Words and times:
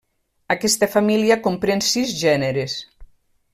Aquesta 0.55 0.89
família 0.93 1.37
comprèn 1.49 1.85
sis 1.91 2.17
gèneres. 2.25 2.81